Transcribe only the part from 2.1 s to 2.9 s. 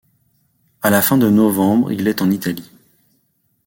en Italie.